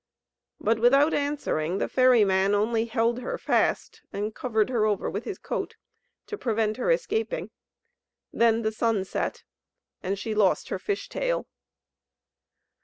But 0.59 0.79
without 0.79 1.13
answering, 1.13 1.77
the 1.77 1.87
ferry 1.87 2.25
man 2.25 2.55
only 2.55 2.85
held 2.85 3.19
her 3.19 3.37
fast, 3.37 4.01
and 4.11 4.33
covered 4.33 4.67
her 4.71 4.83
over 4.87 5.11
with 5.11 5.25
his 5.25 5.37
coat, 5.37 5.75
to 6.25 6.39
prevent 6.39 6.77
her 6.77 6.89
escaping. 6.89 7.51
Then 8.33 8.63
the 8.63 8.71
sun 8.71 9.05
set, 9.05 9.43
and 10.01 10.17
she 10.17 10.33
lost 10.33 10.69
her 10.69 10.79
fish 10.79 11.07
tail. 11.07 11.45